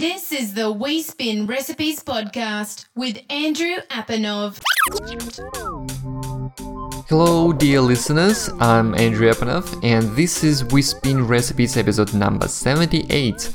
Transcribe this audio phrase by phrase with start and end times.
[0.00, 4.58] This is the We Spin Recipes podcast with Andrew Apanov.
[7.06, 8.48] Hello, dear listeners.
[8.60, 13.52] I'm Andrew Apanov, and this is We Spin Recipes episode number 78.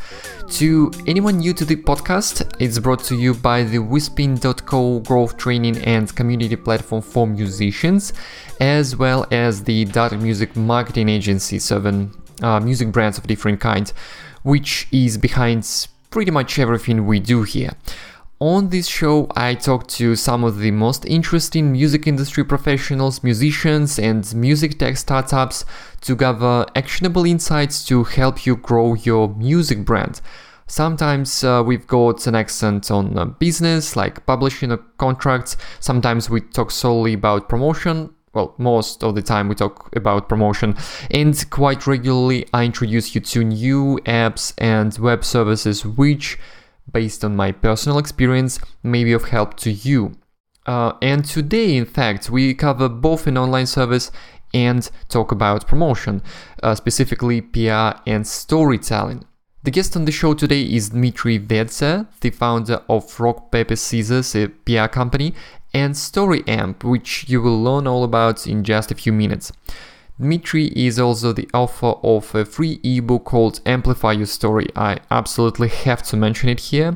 [0.50, 5.80] To anyone new to the podcast, it's brought to you by the WeSpin.co growth training
[5.80, 8.14] and community platform for musicians,
[8.62, 13.96] as well as the Data Music marketing agency serving uh, music brands of different kinds,
[14.44, 15.66] which is behind
[16.16, 17.72] pretty much everything we do here.
[18.40, 24.00] On this show, I talk to some of the most interesting music industry professionals, musicians,
[24.00, 25.66] and music tech startups
[26.00, 30.22] to gather actionable insights to help you grow your music brand.
[30.68, 35.58] Sometimes uh, we've got an accent on uh, business, like publishing a contract.
[35.82, 38.16] Sometimes we talk solely about promotion.
[38.36, 40.76] Well, most of the time we talk about promotion.
[41.10, 46.38] And quite regularly, I introduce you to new apps and web services which
[46.92, 50.18] based on my personal experience may be of help to you.
[50.66, 54.12] Uh, and today, in fact, we cover both an online service
[54.54, 56.22] and talk about promotion,
[56.62, 59.24] uh, specifically PR and storytelling.
[59.66, 64.36] The guest on the show today is Dmitry Vietze, the founder of Rock Paper Scissors,
[64.36, 65.34] a PR company,
[65.74, 69.52] and StoryAmp, which you will learn all about in just a few minutes.
[70.22, 74.68] Dmitry is also the author of a free ebook called Amplify Your Story.
[74.76, 76.96] I absolutely have to mention it here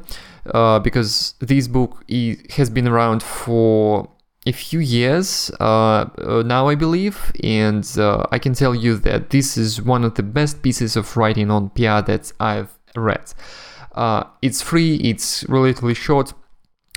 [0.53, 4.08] uh, because this book is, has been around for
[4.50, 9.30] a few years uh, uh, now, I believe, and uh, I can tell you that
[9.30, 13.31] this is one of the best pieces of writing on PR that I've read.
[13.94, 16.33] Uh, it's free, it's relatively short,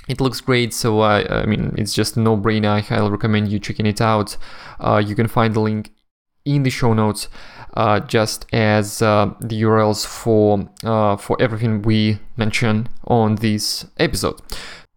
[0.09, 3.57] it looks great so I, I mean it's just a no-brainer i highly recommend you
[3.57, 4.35] checking it out
[4.81, 5.93] uh, you can find the link
[6.43, 7.29] in the show notes
[7.75, 10.69] uh, just as the urls for
[11.17, 14.41] for everything we mention on this episode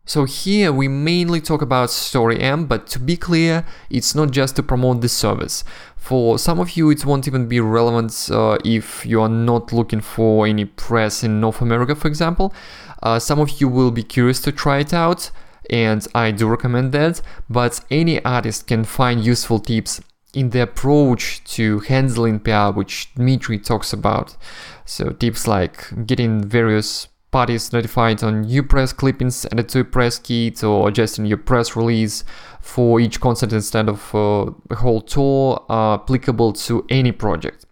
[0.06, 4.62] so here we mainly talk about StoryAmp, but to be clear, it's not just to
[4.62, 5.64] promote the service.
[5.96, 10.00] For some of you, it won't even be relevant uh, if you are not looking
[10.00, 12.54] for any press in North America, for example.
[13.02, 15.32] Uh, some of you will be curious to try it out,
[15.70, 17.20] and I do recommend that,
[17.50, 20.00] but any artist can find useful tips
[20.32, 24.36] in the approach to handling PR, which Dmitry talks about.
[24.84, 30.62] So, tips like getting various parties notified on new press clippings added to press kit
[30.64, 32.24] or adjusting your press release
[32.60, 37.64] for each concert instead of uh, a whole tour are applicable to any project.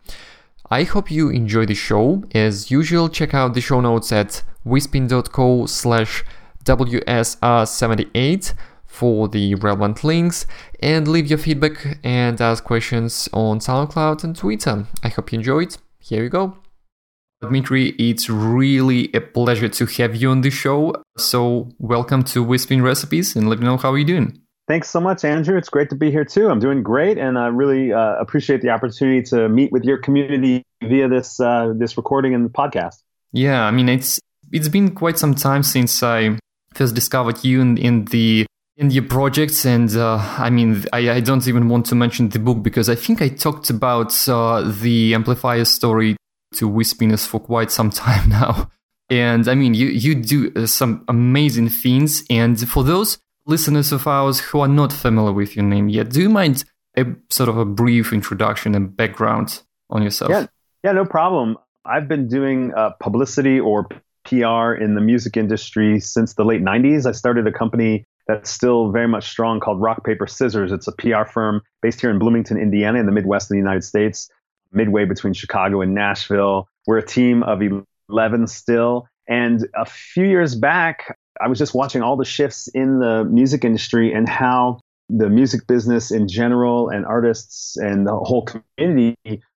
[0.70, 2.25] I hope you enjoy the show.
[2.34, 6.25] As usual, check out the show notes at wespin.co slash
[6.64, 8.54] WSR78
[8.87, 10.47] for the relevant links
[10.81, 14.87] and leave your feedback and ask questions on SoundCloud and Twitter.
[15.03, 15.76] I hope you enjoyed.
[16.00, 16.63] Here we go.
[17.44, 20.94] Dmitry, it's really a pleasure to have you on the show.
[21.16, 24.41] So, welcome to We Spin Recipes and let me know how you're doing.
[24.66, 25.59] Thanks so much, Andrew.
[25.59, 26.49] It's great to be here too.
[26.49, 30.62] I'm doing great, and I really uh, appreciate the opportunity to meet with your community
[30.82, 33.03] via this uh, this recording and podcast.
[33.32, 34.19] Yeah, I mean it's
[34.53, 36.38] it's been quite some time since I
[36.75, 41.21] first discovered you in, in the in your projects and uh, i mean I, I,
[41.21, 45.15] don't even want to mention the book because i think i talked about uh, the
[45.15, 46.16] Amplify Your Story
[46.54, 48.70] to wispiness for quite some time now.
[49.10, 52.25] And i mean you you do uh, some amazing things.
[52.31, 56.22] And for those listeners of ours who are not familiar with your name yet do
[56.22, 56.64] you mind
[56.97, 59.60] a sort of a brief introduction and background
[59.91, 60.31] on yourself?
[60.31, 60.47] Yeah.
[60.82, 61.59] Yeah no problem.
[61.84, 63.87] I've been doing uh, publicity or
[64.25, 67.06] PR in the music industry since the late 90s.
[67.06, 70.72] I started a company that's still very much strong called Rock Paper Scissors.
[70.72, 73.84] It's a PR firm based here in Bloomington, Indiana, in the Midwest of the United
[73.84, 74.31] States,
[74.74, 76.68] midway between Chicago and Nashville.
[76.86, 77.60] We're a team of
[78.08, 79.06] 11 still.
[79.28, 83.64] And a few years back, I was just watching all the shifts in the music
[83.64, 89.16] industry and how the music business in general and artists and the whole community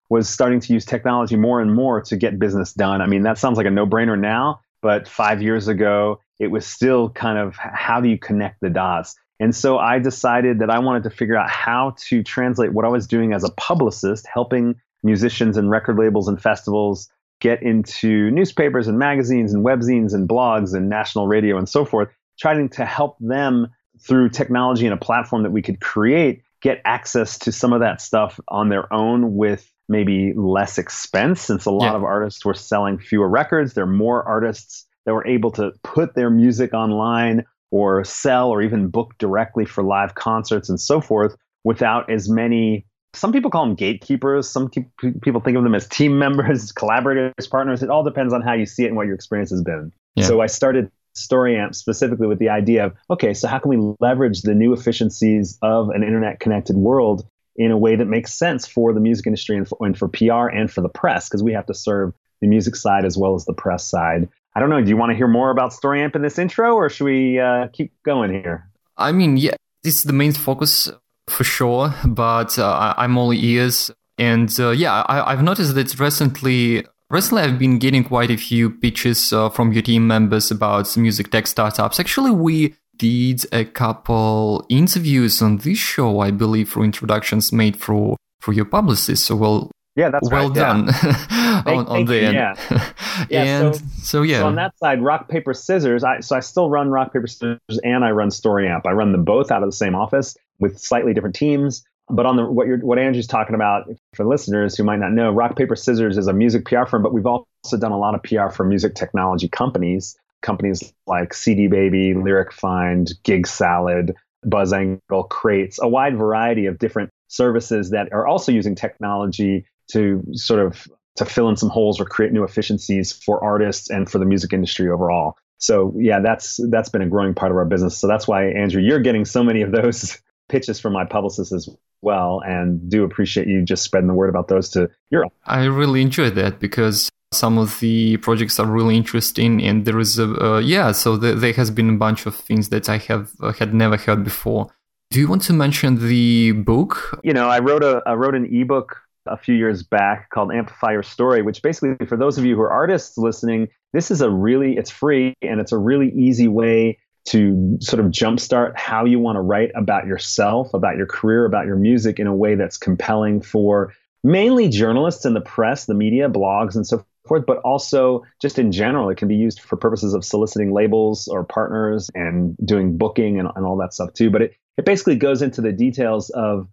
[0.08, 3.00] was starting to use technology more and more to get business done.
[3.00, 6.66] I mean, that sounds like a no brainer now, but five years ago, it was
[6.66, 9.16] still kind of how do you connect the dots?
[9.38, 12.88] And so I decided that I wanted to figure out how to translate what I
[12.88, 14.76] was doing as a publicist, helping
[15.06, 17.08] musicians and record labels and festivals
[17.40, 22.08] get into newspapers and magazines and webzines and blogs and national radio and so forth,
[22.38, 23.68] trying to help them
[24.00, 28.00] through technology and a platform that we could create get access to some of that
[28.00, 31.96] stuff on their own with maybe less expense since a lot yeah.
[31.96, 33.74] of artists were selling fewer records.
[33.74, 38.62] There are more artists that were able to put their music online or sell or
[38.62, 42.86] even book directly for live concerts and so forth without as many
[43.16, 47.82] some people call them gatekeepers some people think of them as team members collaborators partners
[47.82, 50.24] it all depends on how you see it and what your experience has been Yeah.
[50.24, 54.42] So I started StoryAmp specifically with the idea of okay, so how can we leverage
[54.42, 57.26] the new efficiencies of an internet connected world
[57.56, 60.48] in a way that makes sense for the music industry and for, and for PR
[60.48, 63.46] and for the press because we have to serve the music side as well as
[63.46, 64.28] the press side.
[64.54, 64.80] I don't know.
[64.80, 67.68] Do you want to hear more about StoryAmp in this intro, or should we uh,
[67.68, 68.68] keep going here?
[68.96, 70.90] I mean, yeah, this is the main focus
[71.28, 73.90] for sure, but uh, I'm all ears.
[74.18, 78.70] And uh, yeah, I, have noticed that recently, recently I've been getting quite a few
[78.70, 82.00] pitches uh, from your team members about music tech startups.
[82.00, 88.16] Actually, we did a couple interviews on this show, I believe, for introductions made for
[88.40, 89.26] for your publicist.
[89.26, 91.62] So well, yeah, that's well right, done yeah.
[91.66, 92.34] on, on the end.
[92.34, 92.54] Yeah,
[93.28, 94.38] yeah and so, so, yeah.
[94.38, 96.04] So on that side, rock paper scissors.
[96.04, 98.86] I so I still run rock paper scissors and I run StoryAmp.
[98.86, 101.84] I run them both out of the same office with slightly different teams.
[102.08, 105.32] But on the what you're what Andrew's talking about for listeners who might not know,
[105.32, 108.22] Rock Paper Scissors is a music PR firm, but we've also done a lot of
[108.22, 114.14] PR for music technology companies, companies like CD Baby, LyricFind, Gig Salad,
[114.46, 120.60] BuzzAngle, Crates, a wide variety of different services that are also using technology to sort
[120.60, 120.86] of
[121.16, 124.52] to fill in some holes or create new efficiencies for artists and for the music
[124.52, 125.36] industry overall.
[125.58, 127.96] So yeah, that's that's been a growing part of our business.
[127.96, 131.68] So that's why Andrew, you're getting so many of those pitches from my publicist as
[132.02, 135.26] well, and do appreciate you just spreading the word about those to your.
[135.44, 140.18] I really enjoy that because some of the projects are really interesting, and there is
[140.18, 140.92] a uh, yeah.
[140.92, 143.96] So the, there has been a bunch of things that I have uh, had never
[143.96, 144.68] heard before.
[145.10, 147.20] Do you want to mention the book?
[147.22, 150.92] You know, I wrote a I wrote an ebook a few years back called Amplify
[150.92, 154.30] Your Story, which basically, for those of you who are artists listening, this is a
[154.30, 159.18] really, it's free and it's a really easy way to sort of jumpstart how you
[159.18, 162.78] want to write about yourself, about your career, about your music in a way that's
[162.78, 163.92] compelling for
[164.22, 168.70] mainly journalists and the press, the media, blogs, and so forth, but also just in
[168.72, 169.10] general.
[169.10, 173.48] It can be used for purposes of soliciting labels or partners and doing booking and,
[173.56, 174.30] and all that stuff too.
[174.30, 176.68] But it, it basically goes into the details of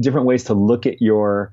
[0.00, 1.52] different ways to look at your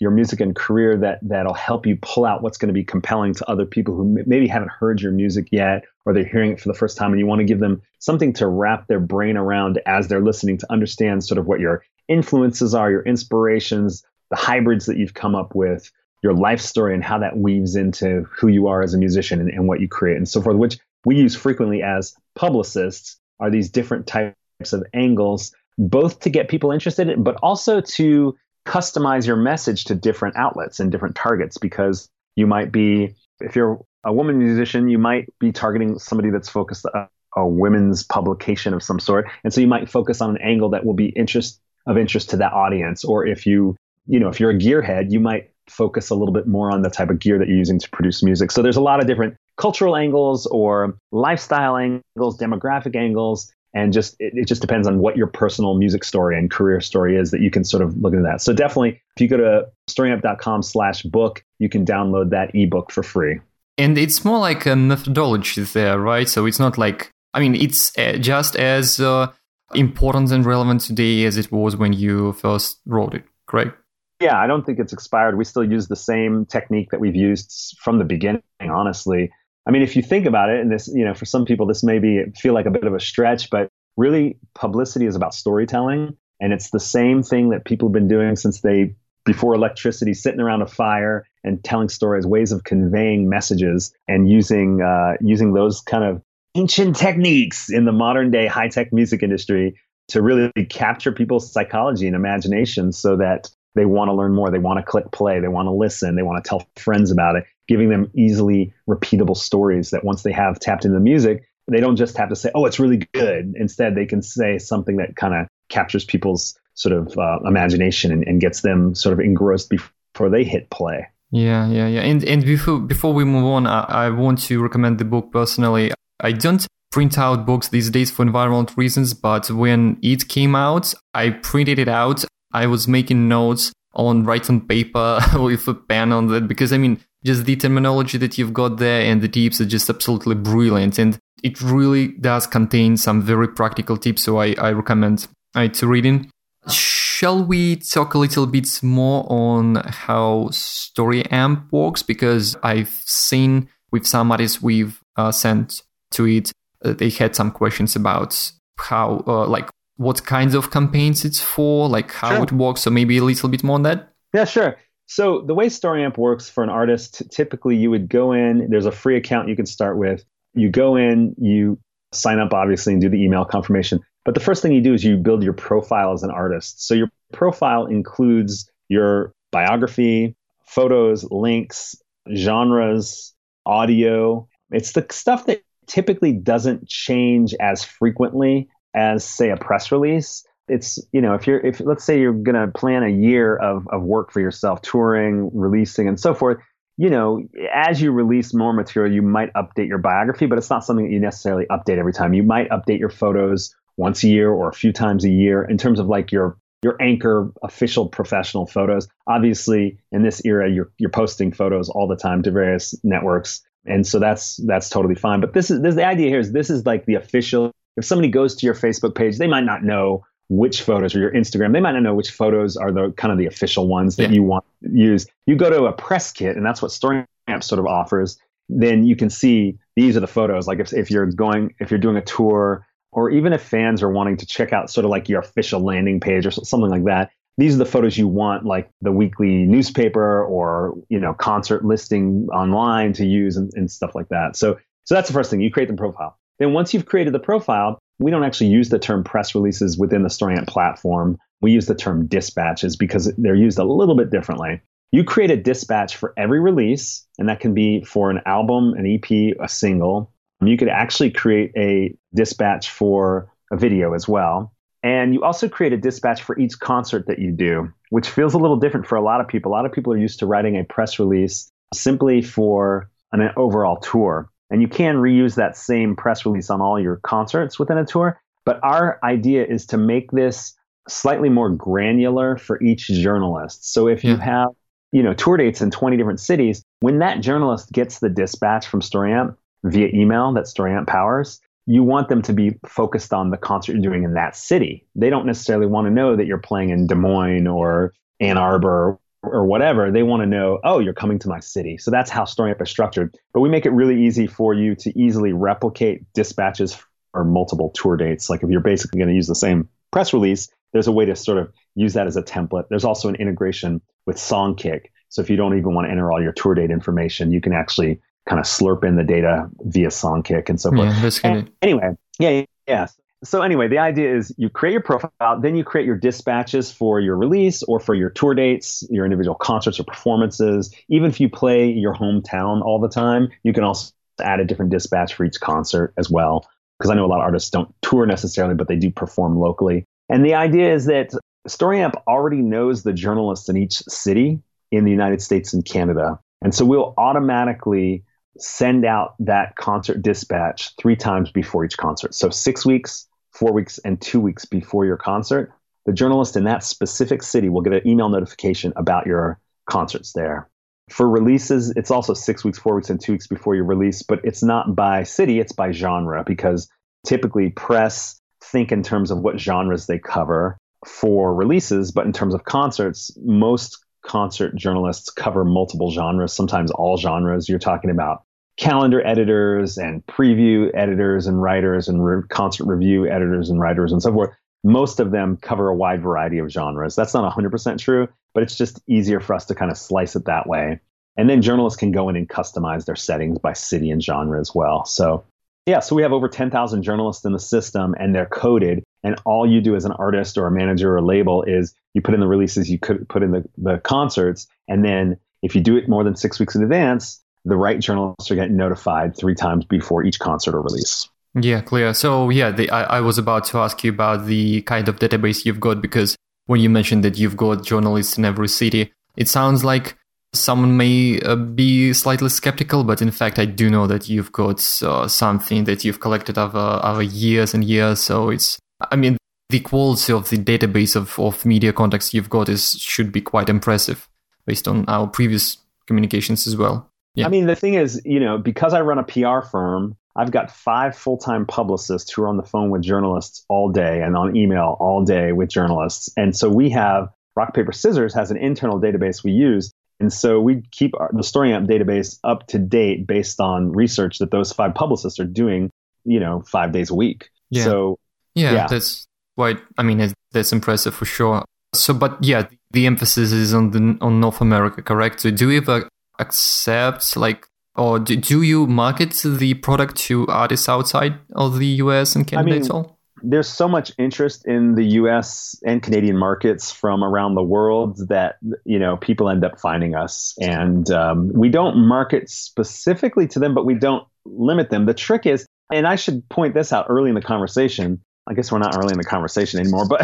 [0.00, 3.34] your music and career that that'll help you pull out what's going to be compelling
[3.34, 6.68] to other people who maybe haven't heard your music yet or they're hearing it for
[6.68, 9.80] the first time and you want to give them something to wrap their brain around
[9.86, 14.86] as they're listening to understand sort of what your influences are your inspirations the hybrids
[14.86, 15.90] that you've come up with
[16.22, 19.50] your life story and how that weaves into who you are as a musician and,
[19.50, 23.70] and what you create and so forth which we use frequently as publicists are these
[23.70, 28.36] different types of angles both to get people interested in but also to
[28.68, 33.80] customize your message to different outlets and different targets because you might be if you're
[34.04, 38.82] a woman musician you might be targeting somebody that's focused uh, a women's publication of
[38.82, 39.26] some sort.
[39.44, 42.36] And so you might focus on an angle that will be interest of interest to
[42.38, 43.04] that audience.
[43.04, 43.74] Or if you
[44.06, 46.90] you know if you're a gearhead you might focus a little bit more on the
[46.90, 48.50] type of gear that you're using to produce music.
[48.50, 54.16] So there's a lot of different cultural angles or lifestyle angles demographic angles and just
[54.18, 57.40] it, it, just depends on what your personal music story and career story is that
[57.40, 58.40] you can sort of look into that.
[58.40, 63.02] So definitely if you go to storyamp.com slash book you can download that ebook for
[63.02, 63.40] free.
[63.76, 66.28] And it's more like a methodology there right?
[66.28, 69.30] So it's not like i mean it's uh, just as uh,
[69.74, 73.76] important and relevant today as it was when you first wrote it correct?
[74.20, 75.36] Yeah i don't think it's expired.
[75.36, 79.30] We still use the same technique that we've used from the beginning honestly
[79.68, 81.84] I mean, if you think about it, and this, you know, for some people, this
[81.84, 86.16] may be feel like a bit of a stretch, but really, publicity is about storytelling,
[86.40, 88.94] and it's the same thing that people have been doing since they
[89.26, 94.80] before electricity, sitting around a fire and telling stories, ways of conveying messages, and using
[94.80, 96.22] uh, using those kind of
[96.54, 102.06] ancient techniques in the modern day high tech music industry to really capture people's psychology
[102.06, 105.48] and imagination, so that they want to learn more, they want to click play, they
[105.48, 109.90] want to listen, they want to tell friends about it, giving them easily repeatable stories
[109.90, 112.64] that once they have tapped into the music, they don't just have to say, oh,
[112.64, 113.52] it's really good.
[113.56, 118.26] Instead, they can say something that kind of captures people's sort of uh, imagination and,
[118.26, 121.06] and gets them sort of engrossed before they hit play.
[121.30, 122.00] Yeah, yeah, yeah.
[122.00, 125.92] And and before before we move on, I, I want to recommend the book personally.
[126.20, 130.94] I don't print out books these days for environmental reasons, but when it came out,
[131.12, 132.24] I printed it out.
[132.52, 137.00] I was making notes on writing paper with a pen on that because I mean
[137.24, 140.98] just the terminology that you've got there and the tips are just absolutely brilliant.
[140.98, 144.22] And it really does contain some very practical tips.
[144.22, 146.30] So I, I recommend it to reading.
[146.68, 152.02] Shall we talk a little bit more on how StoryAmp works?
[152.02, 155.82] Because I've seen with some artists we've uh, sent
[156.12, 156.52] to it,
[156.84, 161.88] uh, they had some questions about how, uh, like, what kinds of campaigns it's for,
[161.88, 162.44] like how sure.
[162.44, 162.82] it works.
[162.82, 164.12] So maybe a little bit more on that.
[164.32, 164.76] Yeah, sure.
[165.10, 168.92] So the way StoryAmp works for an artist, typically you would go in, there's a
[168.92, 170.22] free account you can start with.
[170.54, 171.78] you go in, you
[172.12, 174.00] sign up, obviously, and do the email confirmation.
[174.24, 176.86] But the first thing you do is you build your profile as an artist.
[176.86, 180.36] So your profile includes your biography,
[180.66, 181.96] photos, links,
[182.34, 183.34] genres,
[183.64, 184.46] audio.
[184.70, 190.44] It's the stuff that typically doesn't change as frequently as, say, a press release.
[190.68, 193.86] It's, you know, if you're, if let's say you're going to plan a year of,
[193.88, 196.58] of work for yourself, touring, releasing, and so forth,
[196.96, 200.84] you know, as you release more material, you might update your biography, but it's not
[200.84, 202.34] something that you necessarily update every time.
[202.34, 205.78] You might update your photos once a year or a few times a year in
[205.78, 209.08] terms of like your your anchor official professional photos.
[209.26, 214.06] Obviously, in this era, you're you're posting photos all the time to various networks, and
[214.06, 215.40] so that's that's totally fine.
[215.40, 217.72] But this is this the idea here is this is like the official.
[217.96, 221.32] If somebody goes to your Facebook page, they might not know which photos or your
[221.32, 224.30] Instagram, they might not know which photos are the kind of the official ones that
[224.30, 224.36] yeah.
[224.36, 225.26] you want to use.
[225.46, 228.38] You go to a press kit, and that's what StoryAmp sort of offers.
[228.68, 230.66] Then you can see these are the photos.
[230.66, 234.10] Like if, if you're going, if you're doing a tour, or even if fans are
[234.10, 237.30] wanting to check out sort of like your official landing page or something like that,
[237.56, 242.48] these are the photos you want, like the weekly newspaper or you know concert listing
[242.52, 244.56] online to use and, and stuff like that.
[244.56, 245.60] So so that's the first thing.
[245.60, 246.38] You create the profile.
[246.58, 250.22] Then once you've created the profile, we don't actually use the term press releases within
[250.22, 251.38] the StoryAmp platform.
[251.60, 254.80] We use the term dispatches because they're used a little bit differently.
[255.10, 259.06] You create a dispatch for every release, and that can be for an album, an
[259.06, 260.32] EP, a single.
[260.60, 264.72] You could actually create a dispatch for a video as well.
[265.02, 268.58] And you also create a dispatch for each concert that you do, which feels a
[268.58, 269.70] little different for a lot of people.
[269.70, 273.96] A lot of people are used to writing a press release simply for an overall
[273.98, 274.50] tour.
[274.70, 278.40] And you can reuse that same press release on all your concerts within a tour.
[278.64, 280.74] But our idea is to make this
[281.08, 283.92] slightly more granular for each journalist.
[283.92, 284.32] So if yeah.
[284.32, 284.68] you have,
[285.10, 289.00] you know, tour dates in 20 different cities, when that journalist gets the dispatch from
[289.00, 293.92] StoryAmp via email that StoryAmp powers, you want them to be focused on the concert
[293.92, 295.06] you're doing in that city.
[295.14, 299.18] They don't necessarily want to know that you're playing in Des Moines or Ann Arbor
[299.42, 301.98] or whatever, they want to know, oh, you're coming to my city.
[301.98, 303.36] So that's how StoryAmp is structured.
[303.52, 307.00] But we make it really easy for you to easily replicate dispatches
[307.34, 308.50] or multiple tour dates.
[308.50, 311.36] Like if you're basically going to use the same press release, there's a way to
[311.36, 312.88] sort of use that as a template.
[312.88, 315.06] There's also an integration with Songkick.
[315.28, 317.72] So if you don't even want to enter all your tour date information, you can
[317.72, 321.10] actually kind of slurp in the data via Songkick and so forth.
[321.10, 321.70] Yeah, that's good.
[321.82, 323.06] Anyway, yeah, yeah
[323.44, 327.20] so anyway, the idea is you create your profile, then you create your dispatches for
[327.20, 330.92] your release or for your tour dates, your individual concerts or performances.
[331.08, 334.90] Even if you play your hometown all the time, you can also add a different
[334.90, 336.68] dispatch for each concert as well.
[336.98, 340.04] Because I know a lot of artists don't tour necessarily, but they do perform locally.
[340.28, 341.30] And the idea is that
[341.68, 346.40] StoryAmp already knows the journalists in each city in the United States and Canada.
[346.62, 348.24] And so we'll automatically
[348.58, 352.34] send out that concert dispatch three times before each concert.
[352.34, 355.72] So six weeks, four weeks, and two weeks before your concert.
[356.06, 360.68] The journalist in that specific city will get an email notification about your concerts there.
[361.10, 364.40] For releases, it's also six weeks, four weeks, and two weeks before your release, but
[364.44, 366.88] it's not by city, it's by genre because
[367.26, 372.54] typically press think in terms of what genres they cover for releases, but in terms
[372.54, 377.68] of concerts, most concert journalists cover multiple genres, sometimes all genres.
[377.68, 378.42] You're talking about
[378.78, 384.22] calendar editors and preview editors and writers and re- concert review editors and writers and
[384.22, 384.50] so forth.
[384.84, 387.16] Most of them cover a wide variety of genres.
[387.16, 390.44] That's not 100% true, but it's just easier for us to kind of slice it
[390.44, 391.00] that way.
[391.36, 394.72] And then journalists can go in and customize their settings by city and genre as
[394.74, 395.04] well.
[395.04, 395.44] So,
[395.86, 399.02] yeah, so we have over 10,000 journalists in the system and they're coded.
[399.24, 402.22] And all you do as an artist or a manager or a label is you
[402.22, 404.68] put in the releases, you could put in the, the concerts.
[404.86, 408.50] And then if you do it more than six weeks in advance, the right journalists
[408.50, 411.28] are getting notified three times before each concert or release.
[411.54, 412.14] Yeah, clear.
[412.14, 415.64] So yeah, the, I, I was about to ask you about the kind of database
[415.64, 419.84] you've got because when you mentioned that you've got journalists in every city, it sounds
[419.84, 420.16] like
[420.52, 424.84] someone may uh, be slightly skeptical, but in fact, I do know that you've got
[425.02, 428.20] uh, something that you've collected over, over years and years.
[428.20, 428.78] So it's,
[429.10, 429.36] I mean,
[429.70, 433.68] the quality of the database of, of media contacts you've got is should be quite
[433.68, 434.28] impressive
[434.66, 437.10] based on our previous communications as well.
[437.38, 437.46] Yeah.
[437.46, 440.72] I mean, the thing is, you know, because I run a PR firm, I've got
[440.72, 444.56] five full time publicists who are on the phone with journalists all day and on
[444.56, 446.30] email all day with journalists.
[446.36, 449.92] And so we have Rock, Paper, Scissors has an internal database we use.
[450.18, 454.50] And so we keep our, the StoryAmp database up to date based on research that
[454.50, 455.90] those five publicists are doing,
[456.24, 457.50] you know, five days a week.
[457.70, 457.84] Yeah.
[457.84, 458.18] So,
[458.56, 458.86] yeah, yeah.
[458.88, 461.64] that's quite, I mean, that's impressive for sure.
[461.94, 465.40] So, but yeah, the emphasis is on the on North America, correct?
[465.40, 467.66] So, do you ever accept like
[467.98, 472.76] or do, do you market the product to artists outside of the US and Canada
[472.76, 473.18] I mean, all?
[473.42, 478.56] There's so much interest in the US and Canadian markets from around the world that
[478.84, 483.74] you know people end up finding us, and um, we don't market specifically to them,
[483.74, 485.06] but we don't limit them.
[485.06, 488.20] The trick is, and I should point this out early in the conversation.
[488.48, 490.22] I guess we're not really in the conversation anymore, but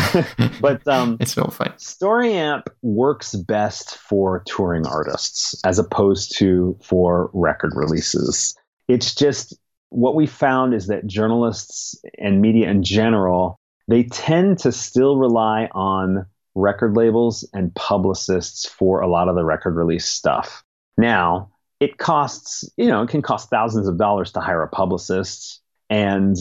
[0.61, 1.73] but um, it's fun.
[1.77, 8.57] StoryAmp works best for touring artists as opposed to for record releases.
[8.89, 9.57] It's just
[9.91, 15.69] what we found is that journalists and media in general they tend to still rely
[15.73, 20.63] on record labels and publicists for a lot of the record release stuff.
[20.97, 21.51] Now,
[21.81, 26.37] it costs, you know, it can cost thousands of dollars to hire a publicist and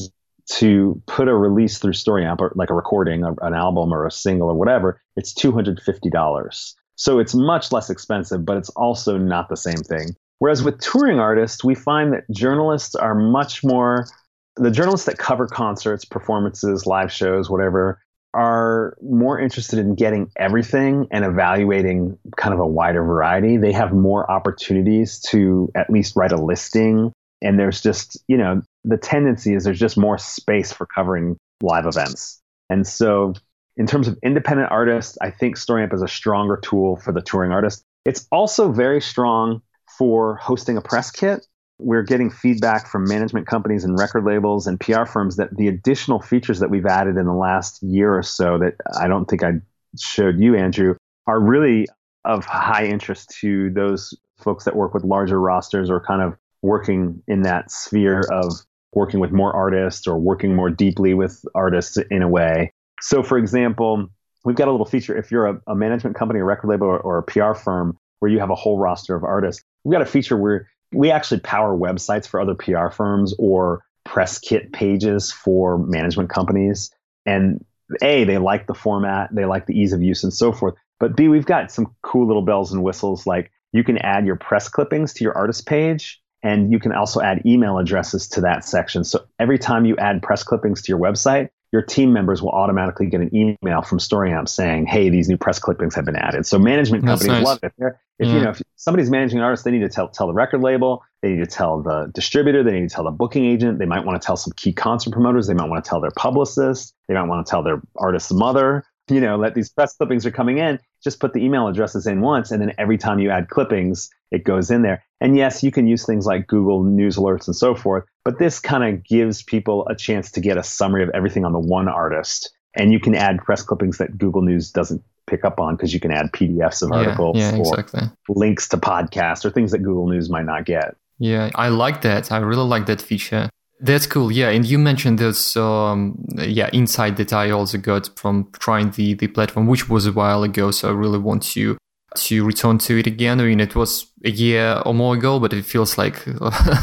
[0.52, 4.50] to put a release through StoryAmp, or like a recording, an album or a single
[4.50, 6.74] or whatever, it's $250.
[6.96, 10.16] So it's much less expensive, but it's also not the same thing.
[10.40, 14.08] Whereas with touring artists, we find that journalists are much more,
[14.56, 18.00] the journalists that cover concerts, performances, live shows, whatever,
[18.34, 23.58] are more interested in getting everything and evaluating kind of a wider variety.
[23.58, 27.14] They have more opportunities to at least write a listing.
[27.42, 31.86] And there's just, you know, the tendency is there's just more space for covering live
[31.86, 32.42] events.
[32.70, 33.34] And so,
[33.76, 37.52] in terms of independent artists, I think StoryAmp is a stronger tool for the touring
[37.52, 37.84] artist.
[38.06, 39.62] It's also very strong
[39.98, 41.46] for hosting a press kit.
[41.80, 46.22] We're getting feedback from management companies and record labels and PR firms that the additional
[46.22, 49.54] features that we've added in the last year or so that I don't think I
[50.00, 51.88] showed you, Andrew, are really
[52.26, 57.22] of high interest to those folks that work with larger rosters or kind of working
[57.28, 58.54] in that sphere of
[58.96, 62.72] working with more artists or working more deeply with artists in a way.
[63.02, 64.08] So, for example,
[64.46, 67.00] we've got a little feature if you're a, a management company, a record label, or,
[67.00, 70.06] or, a PR firm where you have a whole roster of artists, we've got a
[70.06, 75.78] feature where we actually power websites for other PR firms or press kit pages for
[75.78, 76.92] management companies.
[77.26, 77.66] And
[78.02, 80.76] A, they like the format, they like the ease of use and so forth.
[81.00, 84.36] But B, we've got some cool little bells and whistles like you can add your
[84.36, 88.66] press clippings to your artist page and you can also add email addresses to that
[88.66, 89.04] section.
[89.04, 93.08] So every time you add press clippings to your website, your team members will automatically
[93.08, 96.60] get an email from StoryAmp saying, "Hey, these new press clippings have been added." So
[96.60, 97.44] management companies nice.
[97.44, 97.74] love it.
[97.80, 98.34] If, if yeah.
[98.34, 101.04] you know if somebody's managing an artist, they need to tell tell the record label,
[101.24, 104.06] they need to tell the distributor, they need to tell the booking agent, they might
[104.06, 107.16] want to tell some key concert promoters, they might want to tell their publicist, they
[107.16, 108.86] might want to tell their artist's mother.
[109.10, 110.80] You know, let these press clippings are coming in.
[111.04, 114.44] Just put the email addresses in once, and then every time you add clippings, it
[114.44, 115.04] goes in there.
[115.20, 118.60] And yes, you can use things like Google News alerts and so forth, but this
[118.60, 121.88] kind of gives people a chance to get a summary of everything on the one
[121.88, 122.52] artist.
[122.76, 126.00] And you can add press clippings that Google News doesn't pick up on because you
[126.00, 128.02] can add PDFs of articles yeah, yeah, exactly.
[128.28, 130.96] or links to podcasts or things that Google News might not get.
[131.20, 132.32] Yeah, I like that.
[132.32, 133.50] I really like that feature.
[133.80, 134.32] That's cool.
[134.32, 139.14] Yeah, and you mentioned this, um, yeah, insight that I also got from trying the
[139.16, 140.72] the platform, which was a while ago.
[140.72, 141.78] So I really want to
[142.16, 143.42] to return to it again.
[143.42, 146.26] I mean, it was a year or more ago, but it feels like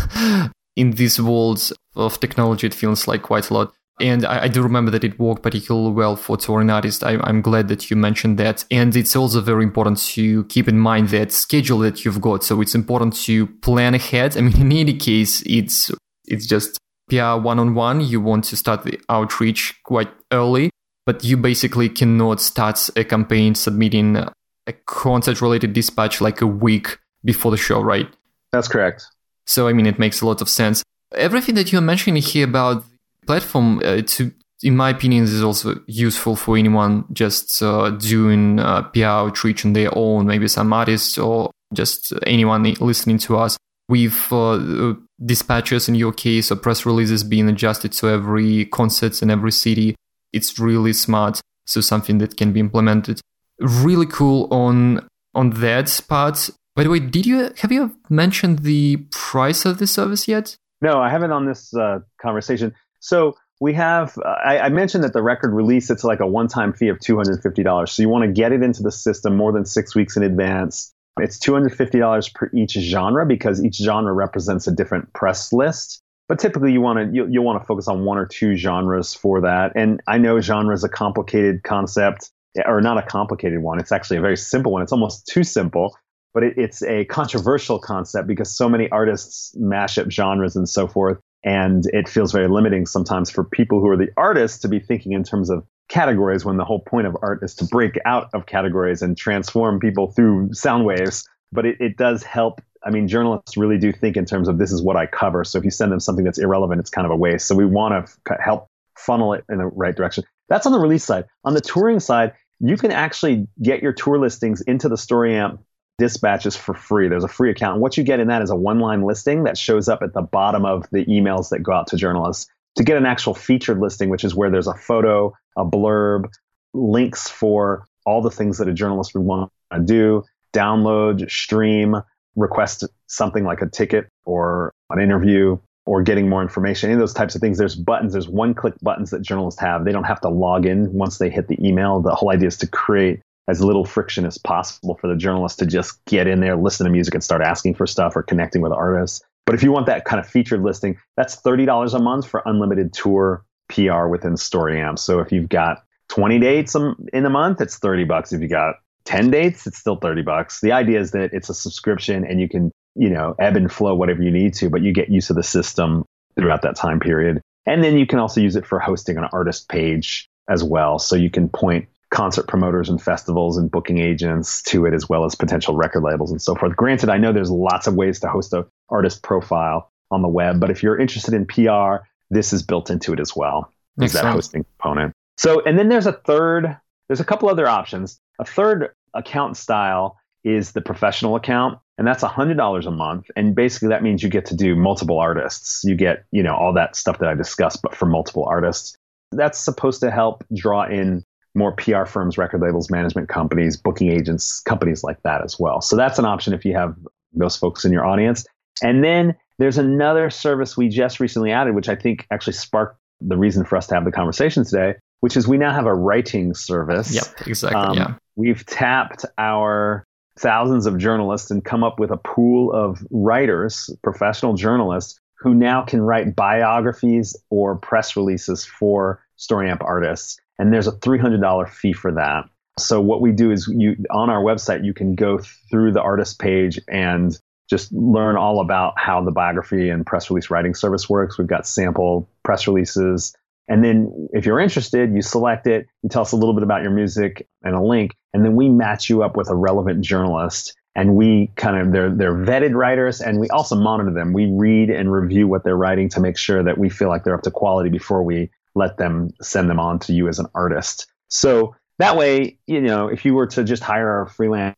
[0.77, 3.73] in this world of technology, it feels like quite a lot.
[4.01, 7.03] And I, I, do remember that it worked particularly well for touring artists.
[7.03, 8.65] I, I'm glad that you mentioned that.
[8.71, 12.43] And it's also very important to keep in mind that schedule that you've got.
[12.43, 14.39] So it's important to plan ahead.
[14.39, 15.91] I mean, in any case, it's
[16.31, 18.01] it's just PR one on one.
[18.01, 20.71] You want to start the outreach quite early,
[21.05, 26.99] but you basically cannot start a campaign submitting a concert related dispatch like a week
[27.25, 28.09] before the show, right?
[28.53, 29.05] That's correct.
[29.47, 30.83] So, I mean, it makes a lot of sense.
[31.15, 32.85] Everything that you're mentioning here about
[33.27, 38.83] platform, uh, to, in my opinion, is also useful for anyone just uh, doing uh,
[38.83, 43.57] PR outreach on their own, maybe some artists or just anyone listening to us.
[43.89, 49.31] With uh, dispatches in your case or press releases being adjusted to every concert in
[49.31, 49.95] every city,
[50.33, 51.41] it's really smart.
[51.67, 53.21] So something that can be implemented
[53.61, 56.51] really cool on on that part.
[56.75, 60.57] By the way, did you have you mentioned the price of the service yet?
[60.81, 62.75] No, I haven't on this uh, conversation.
[63.01, 64.17] So we have.
[64.19, 67.17] Uh, I, I, mentioned that the record release it's like a one-time fee of two
[67.17, 67.93] hundred fifty dollars.
[67.93, 70.93] So you want to get it into the system more than six weeks in advance.
[71.23, 75.53] It's two hundred fifty dollars per each genre because each genre represents a different press
[75.53, 76.03] list.
[76.29, 79.15] But typically, you want to you, you'll want to focus on one or two genres
[79.15, 79.73] for that.
[79.75, 82.31] And I know genre is a complicated concept
[82.67, 83.79] or not a complicated one.
[83.81, 84.83] It's actually a very simple one.
[84.83, 85.97] It's almost too simple,
[86.35, 90.87] but it, it's a controversial concept because so many artists mash up genres and so
[90.87, 91.19] forth.
[91.43, 95.13] And it feels very limiting sometimes for people who are the artists to be thinking
[95.13, 98.47] in terms of categories when the whole point of art is to break out of
[98.47, 101.29] categories and transform people through sound waves.
[101.53, 104.73] But it, it does help I mean, journalists really do think in terms of this
[104.73, 105.45] is what I cover.
[105.45, 107.47] So if you send them something that's irrelevant, it's kind of a waste.
[107.47, 110.25] So we want to help funnel it in the right direction.
[110.49, 111.27] That's on the release side.
[111.45, 115.59] On the touring side, you can actually get your tour listings into the StoryAmp
[115.99, 117.09] dispatches for free.
[117.09, 117.75] There's a free account.
[117.75, 120.15] And what you get in that is a one line listing that shows up at
[120.15, 122.51] the bottom of the emails that go out to journalists.
[122.77, 126.31] To get an actual featured listing, which is where there's a photo, a blurb,
[126.73, 131.97] links for all the things that a journalist would want to do, download, stream,
[132.37, 137.13] request something like a ticket or an interview, or getting more information, any of those
[137.13, 137.59] types of things.
[137.59, 139.85] There's buttons, there's one click buttons that journalists have.
[139.85, 142.01] They don't have to log in once they hit the email.
[142.01, 145.67] The whole idea is to create as little friction as possible for the journalist to
[145.67, 148.73] just get in there, listen to music, and start asking for stuff or connecting with
[148.73, 149.23] artists.
[149.51, 152.93] But if you want that kind of featured listing, that's $30 a month for unlimited
[152.93, 154.97] tour PR within StoryAmp.
[155.01, 158.33] So if you've got 20 dates in a month, it's 30 bucks.
[158.33, 160.61] If you got 10 dates, it's still 30 bucks.
[160.61, 163.97] The idea is that it's a subscription and you can you know, ebb and flow
[163.97, 166.05] whatever you need to, but you get used to the system
[166.37, 167.41] throughout that time period.
[167.67, 171.01] And then you can also use it for hosting an artist page as well.
[171.01, 175.25] So you can point concert promoters and festivals and booking agents to it as well
[175.25, 176.77] as potential record labels and so forth.
[176.77, 180.61] Granted, I know there's lots of ways to host an artist profile on the web,
[180.61, 183.73] but if you're interested in PR, this is built into it as well.
[184.01, 185.13] Is that hosting component.
[185.37, 186.77] So, and then there's a third,
[187.09, 188.21] there's a couple other options.
[188.39, 193.89] A third account style is the professional account and that's $100 a month and basically
[193.89, 197.19] that means you get to do multiple artists you get you know all that stuff
[197.19, 198.97] that i discussed but for multiple artists
[199.33, 201.23] that's supposed to help draw in
[201.55, 205.95] more pr firms record labels management companies booking agents companies like that as well so
[205.95, 206.97] that's an option if you have
[207.35, 208.47] those folks in your audience
[208.83, 213.37] and then there's another service we just recently added which i think actually sparked the
[213.37, 216.55] reason for us to have the conversation today which is we now have a writing
[216.55, 220.05] service yep exactly um, yeah we've tapped our
[220.41, 225.83] thousands of journalists and come up with a pool of writers, professional journalists, who now
[225.83, 230.39] can write biographies or press releases for StoryAmp artists.
[230.59, 232.45] And there's a $300 fee for that.
[232.79, 235.39] So what we do is you on our website you can go
[235.71, 237.37] through the artist page and
[237.71, 241.39] just learn all about how the biography and press release writing service works.
[241.39, 243.35] We've got sample press releases,
[243.69, 246.83] and then if you're interested, you select it, you tell us a little bit about
[246.83, 250.75] your music and a link, and then we match you up with a relevant journalist.
[250.97, 254.33] And we kind of they're they're vetted writers and we also monitor them.
[254.33, 257.37] We read and review what they're writing to make sure that we feel like they're
[257.37, 261.07] up to quality before we let them send them on to you as an artist.
[261.29, 264.75] So that way, you know, if you were to just hire a freelance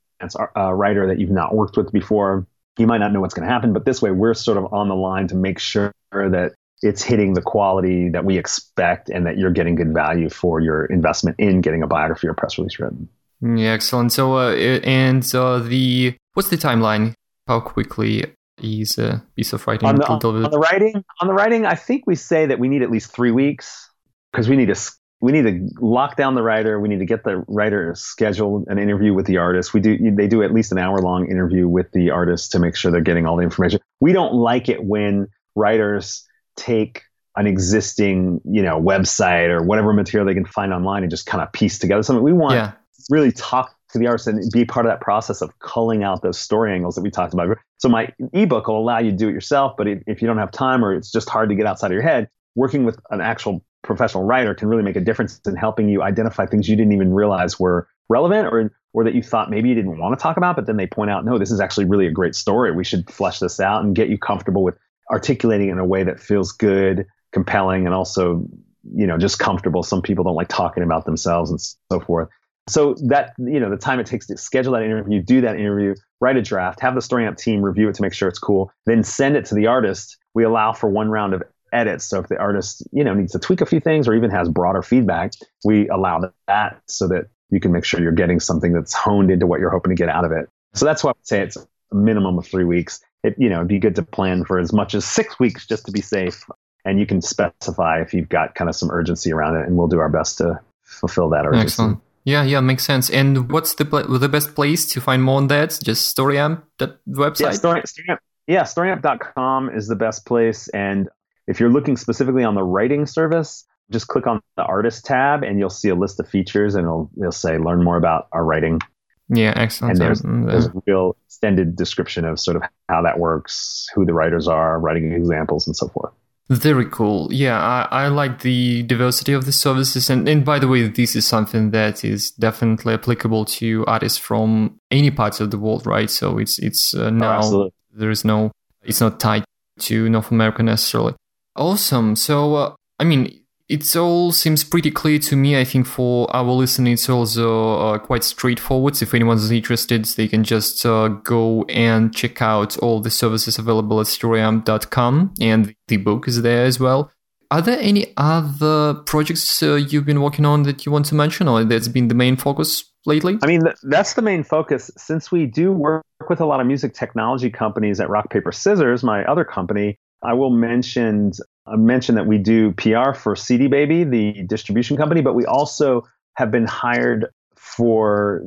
[0.54, 2.46] uh, writer that you've not worked with before,
[2.78, 3.72] you might not know what's going to happen.
[3.72, 7.34] But this way, we're sort of on the line to make sure that it's hitting
[7.34, 11.60] the quality that we expect and that you're getting good value for your investment in
[11.60, 13.08] getting a biography or press release written.
[13.40, 14.12] Yeah, excellent.
[14.12, 17.14] So, uh, and uh, the what's the timeline?
[17.48, 18.24] How quickly
[18.62, 21.04] is a piece of writing on the, on, on the writing?
[21.20, 23.90] On the writing, I think we say that we need at least three weeks
[24.30, 24.76] because we need to
[25.22, 26.80] we need to lock down the writer.
[26.80, 29.72] We need to get the writer scheduled an interview with the artist.
[29.72, 32.74] We do they do at least an hour long interview with the artist to make
[32.74, 33.80] sure they're getting all the information.
[34.00, 37.02] We don't like it when writers take
[37.36, 41.40] an existing, you know, website or whatever material they can find online and just kind
[41.40, 42.24] of piece together something.
[42.24, 42.72] We want yeah.
[43.08, 46.38] really talk to the artist and be part of that process of culling out those
[46.38, 47.56] story angles that we talked about.
[47.78, 50.50] So my ebook will allow you to do it yourself, but if you don't have
[50.50, 53.64] time or it's just hard to get outside of your head, working with an actual
[53.82, 57.12] professional writer can really make a difference in helping you identify things you didn't even
[57.12, 60.54] realize were relevant or or that you thought maybe you didn't want to talk about,
[60.54, 62.72] but then they point out, no, this is actually really a great story.
[62.72, 64.76] We should flesh this out and get you comfortable with
[65.10, 68.46] articulating in a way that feels good, compelling, and also,
[68.94, 69.82] you know, just comfortable.
[69.82, 72.28] Some people don't like talking about themselves and so forth.
[72.68, 75.94] So that, you know, the time it takes to schedule that interview, do that interview,
[76.20, 79.02] write a draft, have the StoryAmp team review it to make sure it's cool, then
[79.02, 80.16] send it to the artist.
[80.34, 81.42] We allow for one round of
[81.72, 82.04] edits.
[82.04, 84.48] So if the artist, you know, needs to tweak a few things or even has
[84.48, 85.32] broader feedback,
[85.64, 89.46] we allow that so that you can make sure you're getting something that's honed into
[89.46, 90.48] what you're hoping to get out of it.
[90.74, 93.00] So that's why I would say it's a minimum of three weeks.
[93.22, 95.86] It you know it'd be good to plan for as much as six weeks just
[95.86, 96.44] to be safe.
[96.84, 99.86] And you can specify if you've got kind of some urgency around it and we'll
[99.86, 101.64] do our best to fulfill that urgency.
[101.64, 102.00] Excellent.
[102.24, 103.10] Yeah yeah makes sense.
[103.10, 105.78] And what's the pl- the best place to find more on that?
[105.82, 107.40] Just storyamp that website?
[107.40, 110.68] Yeah, Story, storyamp, yeah storyamp.com is the best place.
[110.68, 111.08] And
[111.52, 115.58] if you're looking specifically on the writing service just click on the artist tab and
[115.58, 118.80] you'll see a list of features and it'll, it'll say learn more about our writing
[119.28, 119.92] yeah, excellent.
[119.92, 124.12] And there's, there's a real extended description of sort of how that works, who the
[124.12, 126.12] writers are, writing examples, and so forth.
[126.50, 127.32] Very cool.
[127.32, 130.10] Yeah, I, I like the diversity of the services.
[130.10, 134.78] And, and by the way, this is something that is definitely applicable to artists from
[134.90, 136.10] any parts of the world, right?
[136.10, 139.44] So it's it's uh, oh, now oh, there is no, it's not tied
[139.80, 141.14] to North America necessarily.
[141.56, 142.16] Awesome.
[142.16, 145.58] So, uh, I mean, it all seems pretty clear to me.
[145.58, 149.00] I think for our listeners, it's also uh, quite straightforward.
[149.00, 154.00] If anyone's interested, they can just uh, go and check out all the services available
[154.00, 157.10] at storyamp.com, and the book is there as well.
[157.50, 161.48] Are there any other projects uh, you've been working on that you want to mention,
[161.48, 163.38] or that's been the main focus lately?
[163.42, 164.90] I mean, that's the main focus.
[164.96, 169.02] Since we do work with a lot of music technology companies at Rock Paper Scissors,
[169.02, 171.32] my other company, I will mention
[171.66, 175.44] uh, I mentioned that we do PR for CD Baby, the distribution company, but we
[175.46, 176.02] also
[176.34, 178.42] have been hired for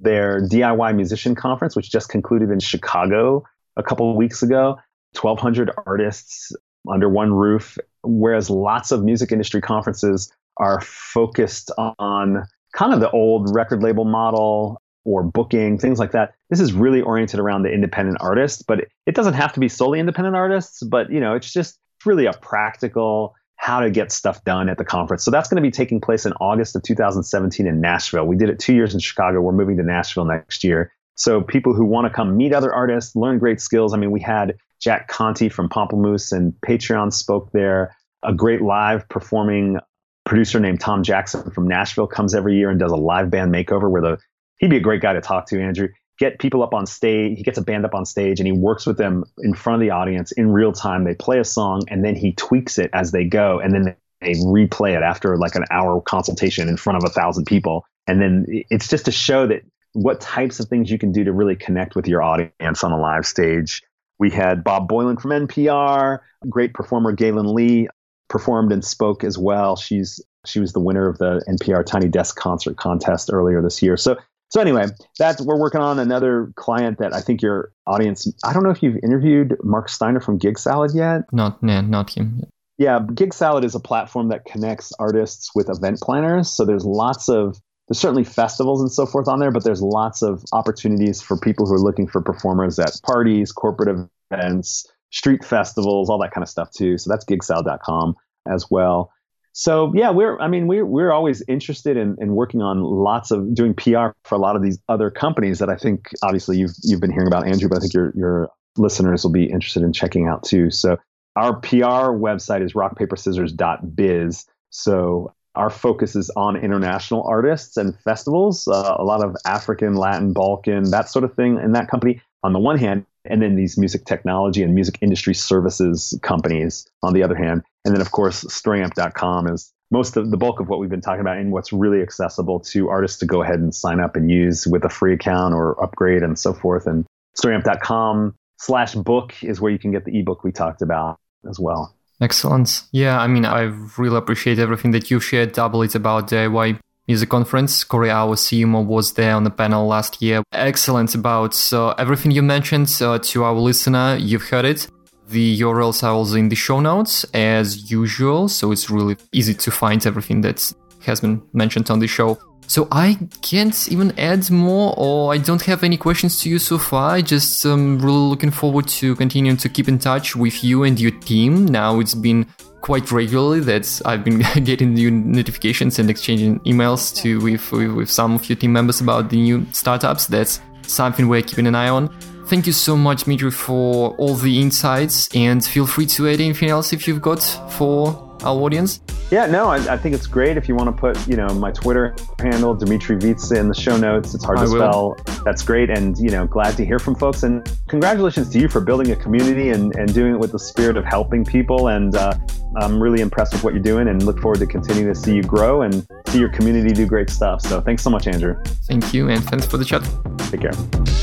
[0.00, 3.44] their DIY musician conference, which just concluded in Chicago
[3.76, 4.76] a couple of weeks ago.
[5.20, 6.52] 1,200 artists
[6.90, 13.10] under one roof, whereas lots of music industry conferences are focused on kind of the
[13.10, 16.34] old record label model or booking, things like that.
[16.50, 20.00] This is really oriented around the independent artist, but it doesn't have to be solely
[20.00, 24.68] independent artists, but you know, it's just really a practical how to get stuff done
[24.68, 25.24] at the conference.
[25.24, 28.24] So that's going to be taking place in August of 2017 in Nashville.
[28.24, 29.40] We did it two years in Chicago.
[29.40, 30.92] We're moving to Nashville next year.
[31.16, 33.92] So people who want to come meet other artists, learn great skills.
[33.92, 37.96] I mean, we had Jack Conte from Pomplamoose and Patreon spoke there.
[38.22, 39.78] A great live performing
[40.24, 43.90] producer named Tom Jackson from Nashville comes every year and does a live band makeover
[43.90, 44.18] where the
[44.58, 47.38] he'd be a great guy to talk to, Andrew get people up on stage.
[47.38, 49.86] He gets a band up on stage and he works with them in front of
[49.86, 51.04] the audience in real time.
[51.04, 53.60] They play a song and then he tweaks it as they go.
[53.60, 57.44] And then they replay it after like an hour consultation in front of a thousand
[57.46, 57.84] people.
[58.06, 61.32] And then it's just to show that what types of things you can do to
[61.32, 63.82] really connect with your audience on a live stage.
[64.18, 66.18] We had Bob Boilen from NPR,
[66.48, 67.88] great performer Gaelynn Lea
[68.28, 69.76] performed and spoke as well.
[69.76, 73.96] She's she was the winner of the NPR Tiny Desk concert contest earlier this year.
[73.96, 74.16] So
[74.50, 74.86] so anyway,
[75.18, 78.32] that's we're working on another client that I think your audience.
[78.44, 81.22] I don't know if you've interviewed Mark Steiner from GigSalad yet.
[81.32, 82.42] Not, nah, not him.
[82.78, 86.50] Yeah, GigSalad is a platform that connects artists with event planners.
[86.50, 90.22] So there's lots of there's certainly festivals and so forth on there, but there's lots
[90.22, 96.08] of opportunities for people who are looking for performers at parties, corporate events, street festivals,
[96.08, 96.98] all that kind of stuff too.
[96.98, 98.14] So that's gigsalad.com
[98.46, 99.10] as well
[99.58, 103.52] so yeah, we're I mean we're we're always interested in, in working on lots of
[103.56, 107.00] doing PR for a lot of these other companies that I think obviously you've you've
[107.00, 110.28] been hearing about Andrew, but I think your your listeners will be interested in checking
[110.28, 110.70] out too.
[110.70, 110.96] So
[111.34, 114.46] our PR website is rockpaperscissors.biz.
[114.70, 120.32] So our focus is on international artists and festivals, uh, a lot of African, Latin,
[120.32, 123.78] Balkan, that sort of thing in that company on the one hand, and then these
[123.78, 127.62] music technology and music industry services companies on the other hand.
[127.84, 131.20] And then, of course, StoryAmp.com is most of the bulk of what we've been talking
[131.20, 134.66] about and what's really accessible to artists to go ahead and sign up and use
[134.66, 136.86] with a free account or upgrade and so forth.
[136.86, 137.06] And
[137.42, 141.94] StoryAmp.com slash book is where you can get the ebook we talked about as well.
[142.20, 142.82] Excellent.
[142.90, 145.52] Yeah, I mean, I really appreciate everything that you've shared.
[145.52, 147.82] Double it's about DIY music conference.
[147.82, 150.42] Corey, our CMO, was there on the panel last year.
[150.52, 154.16] Excellent about uh, everything you mentioned uh, to our listener.
[154.20, 154.86] You've heard it.
[155.28, 159.70] The URLs are also in the show notes as usual, so it's really easy to
[159.70, 160.72] find everything that
[161.04, 162.38] has been mentioned on the show.
[162.66, 166.76] So I can't even add more, or I don't have any questions to you so
[166.76, 167.12] far.
[167.12, 171.00] I just um, really looking forward to continuing to keep in touch with you and
[171.00, 171.64] your team.
[171.64, 172.46] Now it's been
[172.80, 178.10] quite regularly that I've been getting new notifications and exchanging emails to with, with, with
[178.10, 180.26] some of your team members about the new startups.
[180.26, 182.08] That's something we're keeping an eye on.
[182.46, 186.70] Thank you so much, Dmitry, for all the insights, and feel free to add anything
[186.70, 189.00] else if you've got for audience.
[189.30, 190.56] Yeah, no, I, I think it's great.
[190.56, 193.96] If you want to put, you know, my Twitter handle, Dmitry Vietze, in the show
[193.96, 195.16] notes, it's hard to spell.
[195.44, 197.42] That's great, and you know, glad to hear from folks.
[197.42, 200.96] And congratulations to you for building a community and, and doing it with the spirit
[200.96, 201.88] of helping people.
[201.88, 202.38] And uh,
[202.76, 205.42] I'm really impressed with what you're doing, and look forward to continuing to see you
[205.42, 207.60] grow and see your community do great stuff.
[207.60, 208.56] So, thanks so much, Andrew.
[208.86, 210.08] Thank you, and thanks for the chat.
[210.50, 211.17] Take care.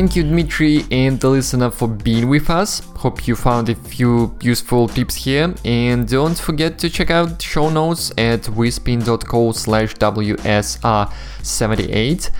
[0.00, 2.80] Thank you, Dmitry, and the listener for being with us.
[2.96, 5.54] Hope you found a few useful tips here.
[5.62, 12.30] And don't forget to check out show notes at wespin.co slash WSR78.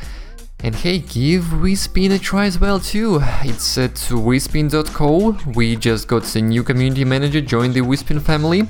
[0.63, 3.21] And hey, give WeSpin a try as well too.
[3.43, 5.39] It's at wespin.co.
[5.55, 8.69] We just got a new community manager join the WeSpin family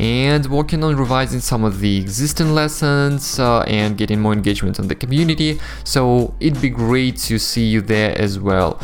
[0.00, 4.88] and working on revising some of the existing lessons uh, and getting more engagement on
[4.88, 5.60] the community.
[5.84, 8.80] So it'd be great to see you there as well.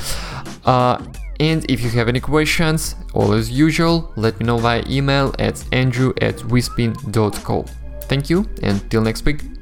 [0.64, 1.02] Uh,
[1.40, 5.64] and if you have any questions, all as usual, let me know via email at
[5.72, 7.64] andrew at wespin.co.
[8.02, 9.55] Thank you and till next week.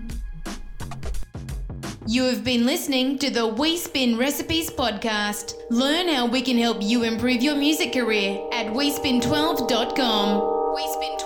[2.07, 5.55] You have been listening to the We Spin Recipes podcast.
[5.71, 10.75] Learn how we can help you improve your music career at wespin12.com.
[10.75, 11.17] We Spin